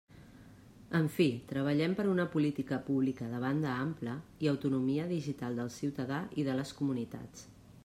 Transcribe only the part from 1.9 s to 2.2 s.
per